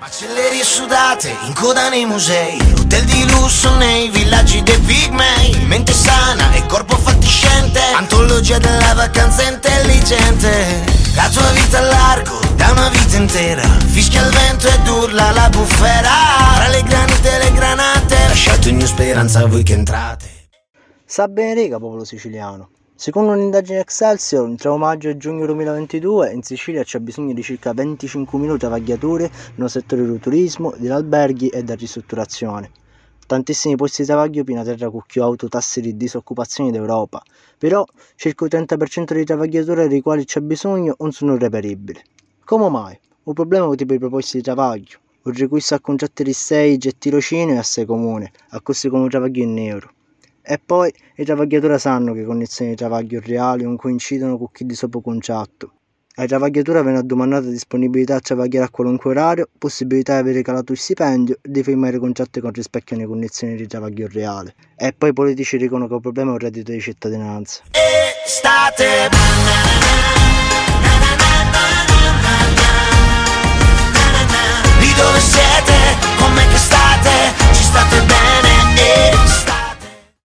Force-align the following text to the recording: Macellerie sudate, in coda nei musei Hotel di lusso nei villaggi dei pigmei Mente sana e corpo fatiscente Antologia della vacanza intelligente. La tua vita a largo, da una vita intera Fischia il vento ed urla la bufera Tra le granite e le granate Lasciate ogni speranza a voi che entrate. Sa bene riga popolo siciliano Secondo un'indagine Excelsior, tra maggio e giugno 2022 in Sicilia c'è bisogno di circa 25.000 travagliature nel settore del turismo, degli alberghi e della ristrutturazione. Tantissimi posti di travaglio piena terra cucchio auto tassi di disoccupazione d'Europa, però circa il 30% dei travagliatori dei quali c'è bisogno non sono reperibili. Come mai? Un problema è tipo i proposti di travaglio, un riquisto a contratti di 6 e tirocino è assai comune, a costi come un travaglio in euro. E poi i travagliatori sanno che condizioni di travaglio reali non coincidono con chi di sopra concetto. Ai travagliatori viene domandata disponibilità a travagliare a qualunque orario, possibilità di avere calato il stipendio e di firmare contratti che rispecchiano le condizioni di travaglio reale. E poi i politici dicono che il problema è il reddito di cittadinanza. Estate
Macellerie 0.00 0.64
sudate, 0.64 1.36
in 1.46 1.52
coda 1.52 1.90
nei 1.90 2.06
musei 2.06 2.58
Hotel 2.78 3.04
di 3.04 3.30
lusso 3.32 3.76
nei 3.76 4.08
villaggi 4.08 4.62
dei 4.62 4.78
pigmei 4.78 5.62
Mente 5.66 5.92
sana 5.92 6.52
e 6.54 6.64
corpo 6.64 6.96
fatiscente 6.96 7.80
Antologia 7.94 8.56
della 8.56 8.94
vacanza 8.94 9.42
intelligente. 9.42 10.84
La 11.14 11.28
tua 11.28 11.50
vita 11.50 11.76
a 11.76 11.82
largo, 11.82 12.40
da 12.56 12.70
una 12.70 12.88
vita 12.88 13.16
intera 13.18 13.68
Fischia 13.88 14.24
il 14.24 14.32
vento 14.32 14.68
ed 14.68 14.88
urla 14.88 15.32
la 15.32 15.50
bufera 15.50 16.54
Tra 16.54 16.68
le 16.68 16.82
granite 16.82 17.34
e 17.34 17.38
le 17.38 17.52
granate 17.52 18.16
Lasciate 18.26 18.70
ogni 18.70 18.86
speranza 18.86 19.40
a 19.40 19.46
voi 19.46 19.62
che 19.62 19.74
entrate. 19.74 20.48
Sa 21.04 21.28
bene 21.28 21.52
riga 21.52 21.78
popolo 21.78 22.04
siciliano 22.04 22.70
Secondo 23.00 23.32
un'indagine 23.32 23.78
Excelsior, 23.78 24.54
tra 24.56 24.76
maggio 24.76 25.08
e 25.08 25.16
giugno 25.16 25.46
2022 25.46 26.32
in 26.32 26.42
Sicilia 26.42 26.84
c'è 26.84 26.98
bisogno 26.98 27.32
di 27.32 27.42
circa 27.42 27.72
25.000 27.72 28.58
travagliature 28.58 29.30
nel 29.54 29.70
settore 29.70 30.04
del 30.04 30.18
turismo, 30.18 30.74
degli 30.76 30.90
alberghi 30.90 31.48
e 31.48 31.62
della 31.62 31.78
ristrutturazione. 31.78 32.70
Tantissimi 33.26 33.74
posti 33.76 34.02
di 34.02 34.08
travaglio 34.08 34.44
piena 34.44 34.62
terra 34.64 34.90
cucchio 34.90 35.24
auto 35.24 35.48
tassi 35.48 35.80
di 35.80 35.96
disoccupazione 35.96 36.72
d'Europa, 36.72 37.22
però 37.56 37.86
circa 38.16 38.44
il 38.44 38.50
30% 38.52 39.14
dei 39.14 39.24
travagliatori 39.24 39.88
dei 39.88 40.02
quali 40.02 40.26
c'è 40.26 40.40
bisogno 40.40 40.94
non 40.98 41.10
sono 41.12 41.38
reperibili. 41.38 42.02
Come 42.44 42.68
mai? 42.68 43.00
Un 43.22 43.32
problema 43.32 43.72
è 43.72 43.76
tipo 43.76 43.94
i 43.94 43.98
proposti 43.98 44.36
di 44.36 44.42
travaglio, 44.42 44.98
un 45.22 45.32
riquisto 45.32 45.74
a 45.74 45.80
contratti 45.80 46.22
di 46.22 46.34
6 46.34 46.76
e 46.76 46.98
tirocino 46.98 47.52
è 47.52 47.56
assai 47.56 47.86
comune, 47.86 48.30
a 48.50 48.60
costi 48.60 48.90
come 48.90 49.04
un 49.04 49.08
travaglio 49.08 49.42
in 49.42 49.58
euro. 49.58 49.90
E 50.42 50.58
poi 50.64 50.92
i 51.16 51.24
travagliatori 51.24 51.78
sanno 51.78 52.12
che 52.12 52.24
condizioni 52.24 52.70
di 52.70 52.76
travaglio 52.76 53.20
reali 53.24 53.64
non 53.64 53.76
coincidono 53.76 54.38
con 54.38 54.50
chi 54.50 54.64
di 54.64 54.74
sopra 54.74 55.00
concetto. 55.00 55.74
Ai 56.16 56.26
travagliatori 56.26 56.82
viene 56.82 57.02
domandata 57.04 57.46
disponibilità 57.48 58.16
a 58.16 58.20
travagliare 58.20 58.66
a 58.66 58.70
qualunque 58.70 59.10
orario, 59.10 59.48
possibilità 59.56 60.14
di 60.14 60.20
avere 60.20 60.42
calato 60.42 60.72
il 60.72 60.78
stipendio 60.78 61.36
e 61.40 61.50
di 61.50 61.62
firmare 61.62 61.98
contratti 61.98 62.40
che 62.40 62.50
rispecchiano 62.52 63.02
le 63.02 63.08
condizioni 63.08 63.54
di 63.54 63.66
travaglio 63.66 64.08
reale. 64.10 64.54
E 64.76 64.92
poi 64.92 65.10
i 65.10 65.12
politici 65.12 65.56
dicono 65.56 65.86
che 65.88 65.94
il 65.94 66.00
problema 66.00 66.32
è 66.32 66.34
il 66.34 66.40
reddito 66.40 66.72
di 66.72 66.80
cittadinanza. 66.80 67.62
Estate 68.26 69.89